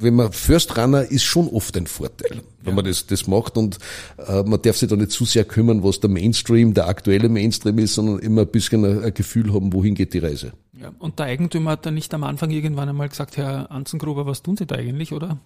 [0.00, 2.74] wenn man First Runner ist schon oft ein Vorteil, wenn ja.
[2.74, 3.78] man das, das macht und
[4.26, 7.78] äh, man darf sich da nicht zu sehr kümmern, was der Mainstream, der aktuelle Mainstream
[7.78, 10.52] ist, sondern immer ein bisschen ein, ein Gefühl haben, wohin geht die Reise.
[10.80, 14.42] Ja, und der Eigentümer hat dann nicht am Anfang irgendwann einmal gesagt, Herr Anzengruber, was
[14.42, 15.38] tun Sie da eigentlich, oder?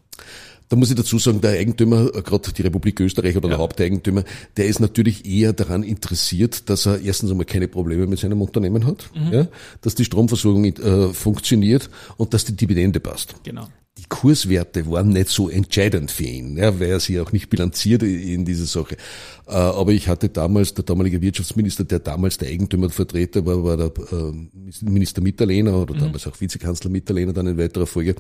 [0.69, 3.55] Da muss ich dazu sagen, der Eigentümer, äh, gerade die Republik Österreich oder ja.
[3.55, 4.23] der Haupteigentümer,
[4.57, 8.87] der ist natürlich eher daran interessiert, dass er erstens einmal keine Probleme mit seinem Unternehmen
[8.87, 9.33] hat, mhm.
[9.33, 9.47] ja,
[9.81, 13.35] dass die Stromversorgung äh, funktioniert und dass die Dividende passt.
[13.43, 13.67] Genau
[13.99, 18.03] die Kurswerte waren nicht so entscheidend für ihn, ja, weil er sie auch nicht bilanziert
[18.03, 18.97] in dieser Sache.
[19.47, 23.93] Äh, aber ich hatte damals, der damalige Wirtschaftsminister, der damals der Eigentümervertreter war, war der
[24.13, 24.33] äh,
[24.83, 26.01] Minister Mitterlehner oder mhm.
[26.01, 28.17] damals auch Vizekanzler Mitterlehner dann in weiterer Folge.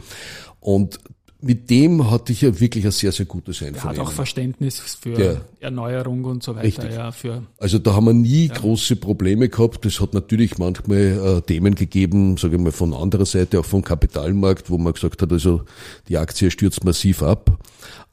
[0.60, 1.00] Und
[1.44, 3.96] mit dem hatte ich ja wirklich ein sehr, sehr gutes Einvernehmen.
[3.96, 5.40] Er hat auch Verständnis für ja.
[5.60, 6.64] Erneuerung und so weiter.
[6.64, 6.92] Richtig.
[6.92, 8.54] Ja, für also da haben wir nie ja.
[8.54, 9.84] große Probleme gehabt.
[9.84, 13.82] Es hat natürlich manchmal äh, Themen gegeben, sage ich mal, von anderer Seite, auch vom
[13.82, 15.62] Kapitalmarkt, wo man gesagt hat, also
[16.08, 17.58] die Aktie stürzt massiv ab.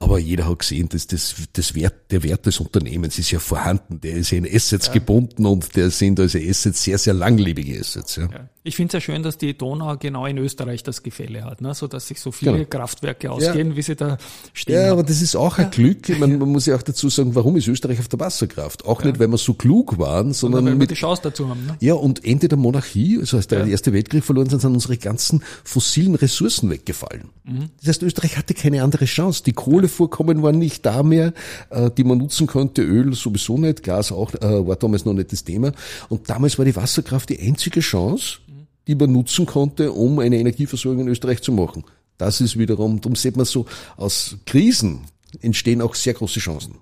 [0.02, 4.02] Aber jeder hat gesehen, dass das, das Wert, der Wert des Unternehmens ist ja vorhanden.
[4.02, 4.94] Der ist ja in Assets ja.
[4.94, 8.16] gebunden und der sind also Assets sehr, sehr langlebige Assets.
[8.16, 8.28] Ja.
[8.64, 11.76] Ich finde es ja schön, dass die Donau genau in Österreich das Gefälle hat, ne?
[11.76, 12.66] so dass sich so viele genau.
[12.66, 14.18] Kraftwerke ausgehen, wie sie da
[14.54, 14.76] stehen.
[14.76, 16.10] Ja, aber das ist auch ein Glück.
[16.20, 18.86] Man, man muss ja auch dazu sagen, warum ist Österreich auf der Wasserkraft?
[18.86, 21.66] Auch nicht, weil wir so klug waren, sondern weil mit, wir die Chance dazu haben.
[21.66, 21.78] Ne?
[21.80, 25.44] Ja, und Ende der Monarchie, also als der Erste Weltkrieg verloren sind, sind unsere ganzen
[25.64, 27.30] fossilen Ressourcen weggefallen.
[27.44, 27.70] Mhm.
[27.80, 29.44] Das heißt, Österreich hatte keine andere Chance.
[29.44, 31.34] Die Kohlevorkommen waren nicht da mehr,
[31.70, 32.82] äh, die man nutzen konnte.
[32.82, 35.72] Öl sowieso nicht, Gas auch, äh, war damals noch nicht das Thema.
[36.10, 38.40] Und damals war die Wasserkraft die einzige Chance,
[38.88, 41.84] die man nutzen konnte, um eine Energieversorgung in Österreich zu machen.
[42.22, 43.66] Das ist wiederum, darum sieht man so,
[43.98, 45.02] aus Krisen
[45.40, 46.76] entstehen auch sehr große Chancen.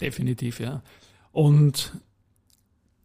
[0.00, 0.80] Definitiv, ja.
[1.32, 1.92] Und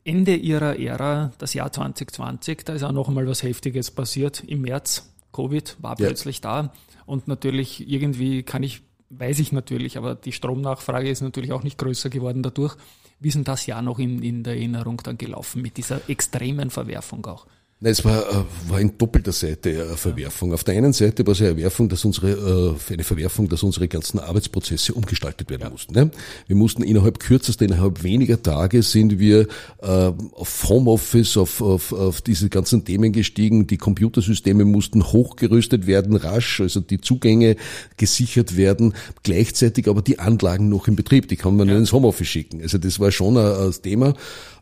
[0.04, 4.44] Ende ihrer Ära, das Jahr 2020, da ist auch noch einmal was Heftiges passiert.
[4.46, 6.06] Im März, Covid war ja.
[6.06, 6.72] plötzlich da.
[7.08, 11.80] Und natürlich irgendwie kann ich, weiß ich natürlich, aber die Stromnachfrage ist natürlich auch nicht
[11.80, 12.76] größer geworden dadurch.
[13.20, 16.70] Wie ist denn das Jahr noch in, in der Erinnerung dann gelaufen mit dieser extremen
[16.70, 17.48] Verwerfung auch?
[17.84, 20.54] Nein, es war, äh, war in doppelter Seite eine Verwerfung.
[20.54, 23.88] Auf der einen Seite war es eine Verwerfung, dass unsere, äh, eine Verwerfung, dass unsere
[23.88, 25.70] ganzen Arbeitsprozesse umgestaltet werden ja.
[25.72, 25.96] mussten.
[25.96, 26.12] Ne?
[26.46, 29.48] Wir mussten innerhalb kürzester, innerhalb weniger Tage sind wir
[29.82, 33.66] äh, auf Homeoffice, auf, auf, auf diese ganzen Themen gestiegen.
[33.66, 37.56] Die Computersysteme mussten hochgerüstet werden, rasch, also die Zugänge
[37.98, 41.76] gesichert werden, gleichzeitig aber die Anlagen noch in Betrieb, die kann man ja.
[41.76, 42.62] ins Homeoffice schicken.
[42.62, 44.14] Also das war schon ein, ein Thema.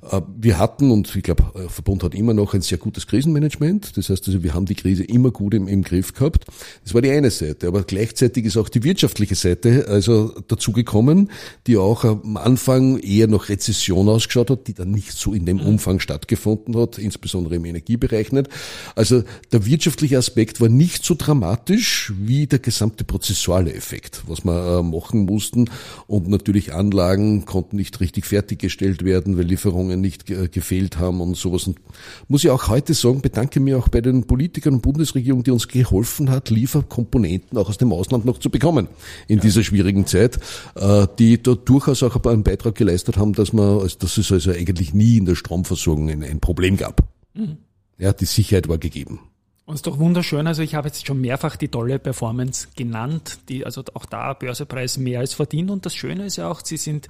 [0.10, 3.98] Äh, wir hatten, und ich glaube, Verbund hat immer noch ein sehr gutes Krisenmanagement.
[3.98, 6.46] Das heißt also, wir haben die Krise immer gut im, im Griff gehabt.
[6.84, 7.68] Das war die eine Seite.
[7.68, 11.32] Aber gleichzeitig ist auch die wirtschaftliche Seite also dazugekommen,
[11.66, 15.58] die auch am Anfang eher nach Rezession ausgeschaut hat, die dann nicht so in dem
[15.58, 15.66] mhm.
[15.66, 18.50] Umfang stattgefunden hat, insbesondere im Energiebereich nicht.
[18.96, 24.80] Also der wirtschaftliche Aspekt war nicht so dramatisch wie der gesamte prozessuale Effekt, was wir
[24.80, 25.70] äh, machen mussten.
[26.06, 31.66] Und natürlich Anlagen konnten nicht richtig fertiggestellt werden, weil Lieferungen nicht gefehlt haben und sowas.
[31.66, 31.80] Und
[32.28, 35.68] muss ich auch heute sagen, bedanke mich auch bei den Politikern und Bundesregierung, die uns
[35.68, 38.88] geholfen hat, Lieferkomponenten auch aus dem Ausland noch zu bekommen
[39.28, 39.44] in ja.
[39.44, 40.40] dieser schwierigen Zeit,
[40.76, 44.94] äh, die da durchaus auch einen Beitrag geleistet haben, dass man, dass es also eigentlich
[44.94, 47.04] nie in der Stromversorgung ein, ein Problem gab.
[47.34, 47.58] Mhm.
[47.98, 49.20] Ja, die Sicherheit war gegeben.
[49.66, 53.38] Und es ist doch wunderschön, also ich habe jetzt schon mehrfach die tolle Performance genannt,
[53.50, 55.70] die also auch da Börsepreis mehr als verdient.
[55.70, 57.08] Und das Schöne ist ja auch, sie sind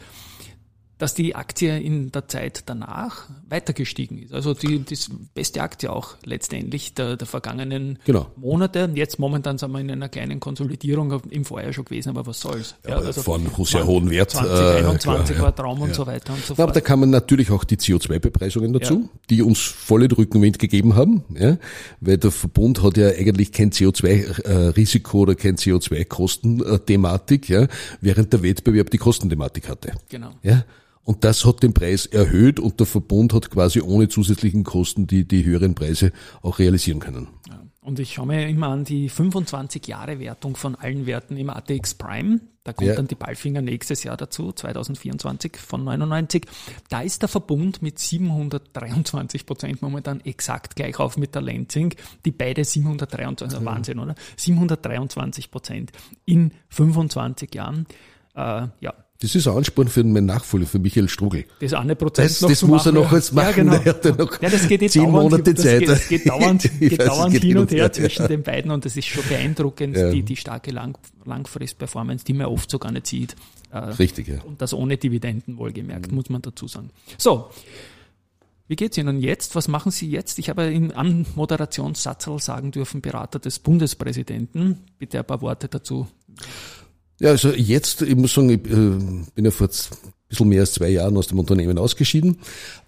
[0.99, 4.33] dass die Aktie in der Zeit danach weiter gestiegen ist.
[4.33, 4.97] Also die, die
[5.33, 8.27] beste Aktie auch letztendlich der, der vergangenen genau.
[8.35, 8.91] Monate.
[8.93, 12.75] Jetzt momentan sind wir in einer kleinen Konsolidierung im Vorjahr schon gewesen, aber was soll's.
[12.83, 14.31] Ja, ja also von sehr hohen Wert.
[14.31, 16.59] 2021 äh, war Traum und so weiter und so fort.
[16.59, 19.09] Aber da kamen natürlich auch die CO2-Bepreisungen dazu, ja.
[19.29, 21.57] die uns volle Rückenwind gegeben haben, ja,
[22.01, 27.67] weil der Verbund hat ja eigentlich kein CO2-Risiko oder kein CO2-Kostenthematik, ja,
[28.01, 29.93] während der Wettbewerb die Kostenthematik hatte.
[30.09, 30.31] Genau.
[30.43, 30.65] Ja.
[31.10, 35.28] Und das hat den Preis erhöht und der Verbund hat quasi ohne zusätzlichen Kosten die,
[35.28, 36.12] die höheren Preise
[36.43, 37.30] auch realisieren können.
[37.48, 37.60] Ja.
[37.82, 41.95] Und ich schaue mir immer an die 25 Jahre Wertung von allen Werten im ATX
[41.95, 42.41] Prime.
[42.63, 42.95] Da kommt ja.
[42.95, 46.45] dann die Ballfinger nächstes Jahr dazu, 2024 von 99.
[46.89, 52.32] Da ist der Verbund mit 723 Prozent momentan exakt gleich auf mit der Lansing, die
[52.32, 54.13] beide 723, also Wahnsinn, oder?
[54.36, 55.91] 723 Prozent
[56.26, 57.88] in 25 Jahren.
[58.36, 61.43] Äh, ja, das ist ein Ansporn für meinen Nachfolger, für Michael Strugel.
[61.60, 62.95] Das eine Prozent das, noch das muss machen.
[62.95, 63.47] er noch jetzt machen.
[63.47, 63.73] Ja, genau.
[63.84, 65.88] Er hat ja noch ja, das geht jetzt zehn dauernd, Monate Zeit.
[65.89, 68.27] Das geht, geht dauernd, geht dauernd hin und her zwischen ja.
[68.29, 70.10] den beiden und das ist schon beeindruckend, ja.
[70.10, 73.36] die, die starke Lang, Langfrist-Performance, die man oft so gar nicht sieht.
[73.71, 74.41] Äh, Richtig, ja.
[74.43, 76.15] Und das ohne Dividenden wohlgemerkt, mhm.
[76.15, 76.91] muss man dazu sagen.
[77.17, 77.49] So.
[78.69, 79.55] Wie geht's Ihnen jetzt?
[79.55, 80.38] Was machen Sie jetzt?
[80.38, 84.77] Ich habe im Anmoderationssatz sagen dürfen, Berater des Bundespräsidenten.
[84.99, 86.08] Bitte ein paar Worte dazu.
[87.19, 89.69] Ja, also jetzt, ich muss sagen, ich äh, bin ja vor
[90.29, 92.37] bisschen mehr als zwei Jahren aus dem Unternehmen ausgeschieden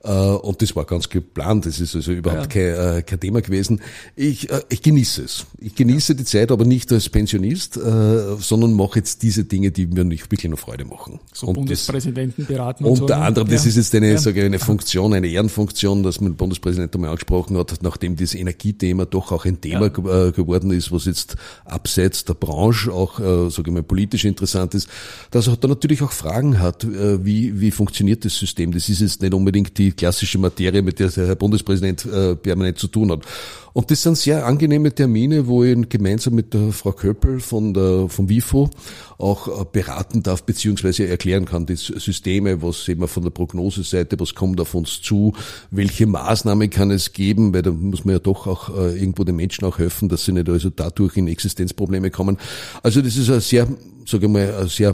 [0.03, 1.65] äh, und das war ganz geplant.
[1.65, 2.73] Das ist also überhaupt ja.
[2.75, 3.81] kein, äh, kein Thema gewesen.
[4.15, 5.45] Ich, äh, ich genieße es.
[5.59, 6.17] Ich genieße ja.
[6.17, 10.23] die Zeit, aber nicht als Pensionist, äh, sondern mache jetzt diese Dinge, die mir nicht
[10.31, 11.19] wirklich noch Freude machen.
[11.33, 12.85] So und Bundespräsidenten beraten.
[12.85, 13.25] Und unter so, ne?
[13.25, 14.17] anderem, das ist jetzt eine, ja.
[14.17, 19.05] sage ich, eine Funktion, eine Ehrenfunktion, dass mein Bundespräsident einmal angesprochen hat, nachdem das Energiethema
[19.05, 23.69] doch auch ein Thema äh, geworden ist, was jetzt abseits der Branche auch, äh, sage
[23.69, 24.89] ich mal, politisch interessant ist,
[25.29, 28.71] dass er da natürlich auch Fragen hat, äh, wie wie, wie funktioniert das System.
[28.73, 32.77] Das ist jetzt nicht unbedingt die klassische Materie, mit der der Herr Bundespräsident äh, permanent
[32.77, 33.21] zu tun hat.
[33.73, 38.09] Und das sind sehr angenehme Termine, wo ich gemeinsam mit der Frau Köppel von der,
[38.09, 38.69] vom WIFO
[39.17, 44.19] auch äh, beraten darf, beziehungsweise erklären kann, die Systeme, was sehen wir von der Prognoseseite,
[44.19, 45.33] was kommt auf uns zu,
[45.69, 49.37] welche Maßnahmen kann es geben, weil da muss man ja doch auch äh, irgendwo den
[49.37, 52.37] Menschen auch helfen, dass sie nicht also dadurch in Existenzprobleme kommen.
[52.83, 53.67] Also das ist eine sehr,
[54.05, 54.93] sage ich mal, eine sehr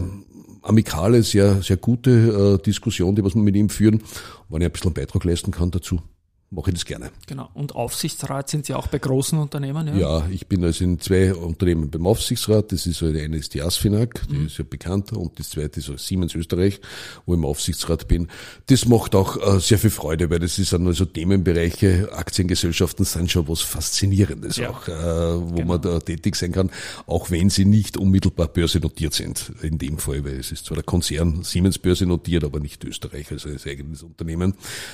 [0.68, 4.02] amikale, sehr, sehr gute äh, Diskussion, die was wir mit ihm führen,
[4.50, 6.02] wenn ich ein bisschen einen Beitrag leisten kann dazu
[6.50, 7.12] mache ich das gerne.
[7.26, 7.50] Genau.
[7.54, 9.88] Und Aufsichtsrat sind Sie auch bei großen Unternehmen?
[9.88, 12.72] Ja, ja ich bin also in zwei Unternehmen beim Aufsichtsrat.
[12.72, 14.46] Das ist halt eine ist die Asfinag, die mhm.
[14.48, 16.80] ist ja bekannter, und das zweite ist Siemens Österreich,
[17.26, 18.30] wo ich im Aufsichtsrat bin.
[18.68, 23.48] Das macht auch äh, sehr viel Freude, weil das ist also Themenbereiche, Aktiengesellschaften sind schon
[23.50, 24.70] was Faszinierendes ja.
[24.70, 25.68] auch, äh, wo genau.
[25.68, 26.72] man da tätig sein kann,
[27.08, 29.52] auch wenn sie nicht unmittelbar börsennotiert sind.
[29.62, 33.50] In dem Fall, weil es ist zwar der Konzern Siemens börsennotiert, aber nicht Österreich, also
[33.50, 34.54] ein eigenes Unternehmen.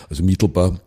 [0.10, 0.80] Also mittelbar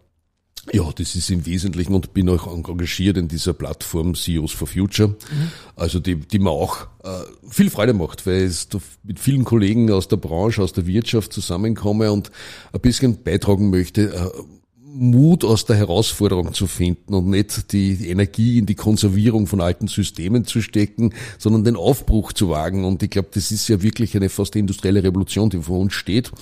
[0.73, 5.09] ja, das ist im Wesentlichen und bin auch engagiert in dieser Plattform CEOs for Future,
[5.09, 5.51] mhm.
[5.77, 7.09] also die, die mir auch äh,
[7.49, 8.67] viel Freude macht, weil ich
[9.05, 12.31] mit vielen Kollegen aus der Branche, aus der Wirtschaft zusammenkomme und
[12.73, 14.31] ein bisschen beitragen möchte, äh,
[14.97, 19.89] Mut aus der Herausforderung zu finden und nicht die Energie in die Konservierung von alten
[19.89, 22.85] Systemen zu stecken, sondern den Aufbruch zu wagen.
[22.85, 26.33] Und ich glaube, das ist ja wirklich eine fast industrielle Revolution, die vor uns steht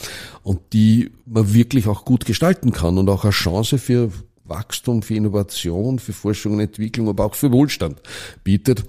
[0.43, 4.11] und die man wirklich auch gut gestalten kann und auch eine Chance für
[4.45, 8.01] Wachstum, für Innovation, für Forschung und Entwicklung, aber auch für Wohlstand
[8.45, 8.85] bietet.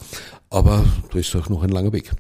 [0.50, 2.12] Aber da ist auch noch ein langer Weg.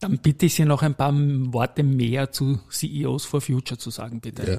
[0.00, 4.20] Dann bitte ich Sie noch ein paar Worte mehr zu CEOs for Future zu sagen,
[4.20, 4.52] bitte.
[4.52, 4.58] Ja.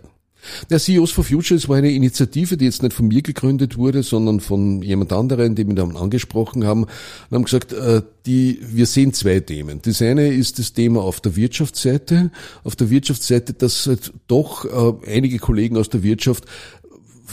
[0.70, 4.40] Der CEOs for Futures war eine Initiative, die jetzt nicht von mir gegründet wurde, sondern
[4.40, 9.14] von jemand anderen, die mich dann angesprochen haben und haben gesagt, äh, die, wir sehen
[9.14, 9.82] zwei Themen.
[9.82, 12.32] Das eine ist das Thema auf der Wirtschaftsseite.
[12.64, 16.46] Auf der Wirtschaftsseite, dass halt doch äh, einige Kollegen aus der Wirtschaft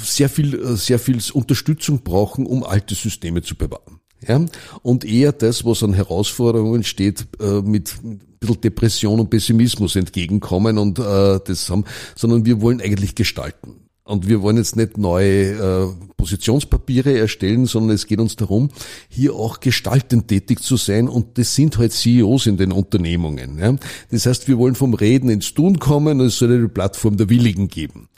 [0.03, 4.01] sehr viel, äh, sehr viel Unterstützung brauchen, um alte Systeme zu bewahren.
[4.26, 4.44] Ja?
[4.83, 7.26] Und eher das, was an Herausforderungen steht,
[7.62, 7.94] mit
[8.40, 13.86] bisschen Depression und Pessimismus entgegenkommen und äh, das haben, sondern wir wollen eigentlich gestalten.
[14.07, 18.71] Und wir wollen jetzt nicht neue äh, Positionspapiere erstellen, sondern es geht uns darum,
[19.09, 21.09] hier auch gestaltend tätig zu sein.
[21.09, 23.59] Und das sind halt CEOs in den Unternehmungen.
[23.59, 23.75] Ja.
[24.12, 27.29] Das heißt, wir wollen vom Reden ins Tun kommen und es soll eine Plattform der
[27.29, 28.09] Willigen geben.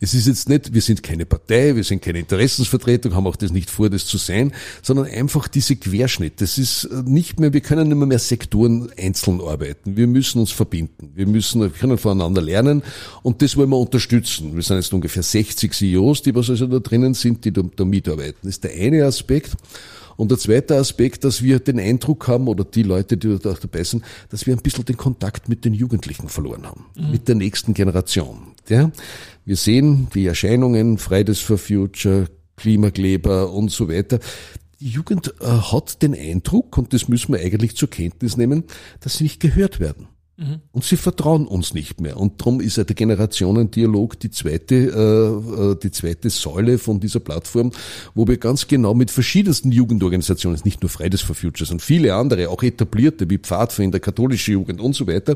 [0.00, 3.50] Es ist jetzt nicht, wir sind keine Partei, wir sind keine Interessensvertretung, haben auch das
[3.50, 6.42] nicht vor, das zu sein, sondern einfach diese Querschnitt.
[6.42, 9.96] Das ist nicht mehr, wir können nicht mehr, mehr Sektoren einzeln arbeiten.
[9.96, 11.12] Wir müssen uns verbinden.
[11.14, 12.82] Wir müssen, wir können voneinander lernen
[13.22, 14.54] und das wollen wir unterstützen.
[14.54, 17.84] Wir sind jetzt ungefähr 60 CEOs, die was also da drinnen sind, die da, da
[17.84, 18.38] mitarbeiten.
[18.42, 19.52] Das ist der eine Aspekt.
[20.16, 23.84] Und der zweite Aspekt, dass wir den Eindruck haben, oder die Leute, die da dabei
[23.84, 27.12] sind, dass wir ein bisschen den Kontakt mit den Jugendlichen verloren haben, mhm.
[27.12, 28.38] mit der nächsten Generation.
[28.68, 28.90] Ja?
[29.44, 34.18] Wir sehen die Erscheinungen, Fridays for Future, Klimakleber und so weiter.
[34.80, 38.64] Die Jugend äh, hat den Eindruck, und das müssen wir eigentlich zur Kenntnis nehmen,
[38.98, 40.08] dass sie nicht gehört werden.
[40.38, 40.60] Mhm.
[40.70, 42.16] Und sie vertrauen uns nicht mehr.
[42.16, 47.72] Und darum ist der Generationendialog die zweite, äh, äh, die zweite Säule von dieser Plattform,
[48.14, 52.50] wo wir ganz genau mit verschiedensten Jugendorganisationen, nicht nur Fridays for Future, sondern viele andere,
[52.50, 55.34] auch etablierte wie Pfadfinder, katholische Jugend und so weiter,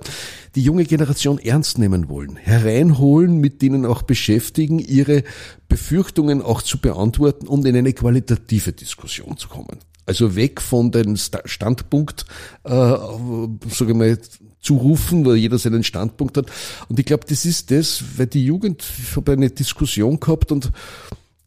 [0.54, 5.24] die junge Generation ernst nehmen wollen, hereinholen, mit denen auch beschäftigen, ihre
[5.68, 9.80] Befürchtungen auch zu beantworten und in eine qualitative Diskussion zu kommen.
[10.06, 12.24] Also weg von dem Standpunkt,
[12.64, 14.18] äh, sage ich mal,
[14.60, 16.46] zurufen, weil jeder seinen Standpunkt hat.
[16.88, 20.70] Und ich glaube, das ist das, weil die Jugend, ich habe eine Diskussion gehabt und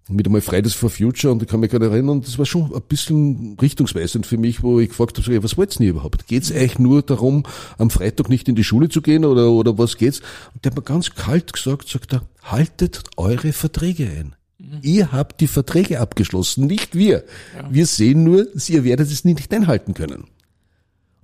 [0.07, 2.81] mit einmal Fridays for Future und ich kann mich gerade erinnern, das war schon ein
[2.87, 6.27] bisschen richtungsweisend für mich, wo ich gefragt habe, was wollt's denn überhaupt?
[6.27, 7.43] Geht's eigentlich nur darum,
[7.77, 10.19] am Freitag nicht in die Schule zu gehen oder, oder was geht's?
[10.53, 14.35] Und der hat mir ganz kalt gesagt, sagt er, haltet eure Verträge ein.
[14.57, 14.79] Mhm.
[14.81, 17.23] Ihr habt die Verträge abgeschlossen, nicht wir.
[17.55, 17.67] Ja.
[17.69, 20.25] Wir sehen nur, ihr werdet es nicht einhalten können.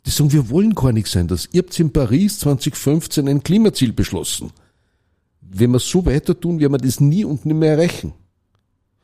[0.05, 1.27] Die sagen, wir wollen gar nichts sein.
[1.27, 1.47] Das.
[1.51, 4.51] Ihr habt in Paris 2015 ein Klimaziel beschlossen.
[5.41, 8.13] Wenn wir so weiter tun, werden wir das nie und nie mehr erreichen.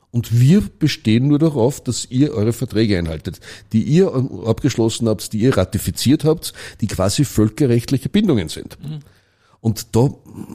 [0.09, 3.39] Und wir bestehen nur darauf, dass ihr eure Verträge einhaltet,
[3.73, 4.13] die ihr
[4.45, 8.77] abgeschlossen habt, die ihr ratifiziert habt, die quasi völkerrechtliche Bindungen sind.
[8.81, 8.99] Mhm.
[9.59, 10.09] Und da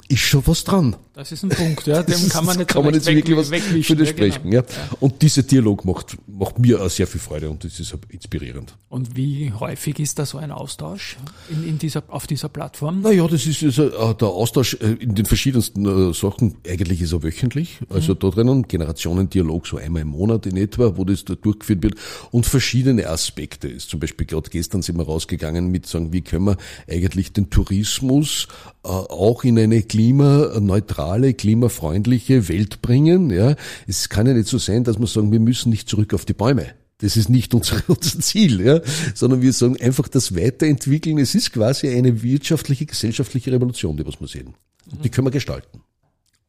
[0.08, 0.96] ist schon was dran.
[1.14, 2.02] Das ist ein Punkt, ja.
[2.02, 3.98] Dem kann man nicht, kann man nicht weg, wirklich was wegwischen.
[3.98, 4.50] das ja, genau.
[4.50, 4.64] Ja.
[5.00, 8.76] Und dieser Dialog macht, macht mir auch sehr viel Freude und das ist inspirierend.
[8.88, 11.16] Und wie häufig ist da so ein Austausch
[11.50, 13.02] in, in dieser, auf dieser Plattform?
[13.02, 16.56] Naja, das ist also, äh, der Austausch äh, in den verschiedensten äh, Sachen.
[16.66, 17.78] Eigentlich ist er wöchentlich.
[17.90, 21.94] Also da drinnen Generationendialog so einmal im Monat in etwa, wo das da durchgeführt wird
[22.30, 23.90] und verschiedene Aspekte ist.
[23.90, 26.56] Zum Beispiel gerade gestern sind wir rausgegangen mit sagen, wie können wir
[26.88, 28.48] eigentlich den Tourismus
[28.82, 33.30] auch in eine klimaneutrale, klimafreundliche Welt bringen.
[33.30, 33.56] Ja,
[33.86, 36.34] es kann ja nicht so sein, dass wir sagen, wir müssen nicht zurück auf die
[36.34, 36.66] Bäume.
[36.98, 38.80] Das ist nicht unser, unser Ziel, ja,
[39.14, 41.18] sondern wir sagen einfach das Weiterentwickeln.
[41.18, 44.54] Es ist quasi eine wirtschaftliche, gesellschaftliche Revolution, die was wir sehen.
[44.90, 45.80] Und die können wir gestalten.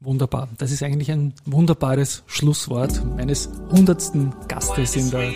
[0.04, 0.50] Wunderbar.
[0.58, 5.32] Das ist eigentlich ein wunderbares Schlusswort meines hundertsten Gastes in der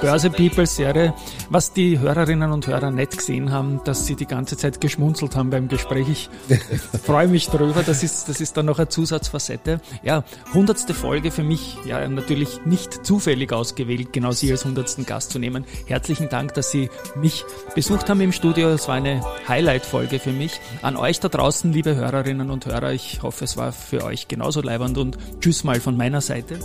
[0.00, 1.14] Börse People Serie.
[1.50, 5.50] Was die Hörerinnen und Hörer nicht gesehen haben, dass sie die ganze Zeit geschmunzelt haben
[5.50, 6.08] beim Gespräch.
[6.08, 6.30] Ich
[7.04, 7.84] freue mich drüber.
[7.86, 9.80] Das ist, das ist dann noch eine Zusatzfacette.
[10.02, 11.76] Ja, hundertste Folge für mich.
[11.86, 15.64] Ja, natürlich nicht zufällig ausgewählt, genau Sie als hundertsten Gast zu nehmen.
[15.86, 17.44] Herzlichen Dank, dass Sie mich
[17.76, 18.70] besucht haben im Studio.
[18.70, 20.60] Es war eine Highlight-Folge für mich.
[20.82, 22.92] An euch da draußen, liebe Hörerinnen und Hörer.
[22.92, 26.58] Ich hoffe, es war für euch genauso leibend und tschüss mal von meiner Seite.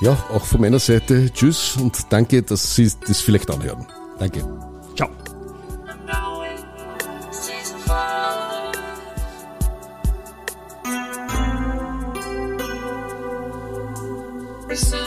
[0.00, 3.86] Ja, auch von meiner Seite tschüss und danke, dass Sie das vielleicht anhören.
[4.18, 4.40] Danke.
[4.96, 5.08] Ciao.
[7.30, 8.74] Season 5.
[14.68, 15.03] Resentment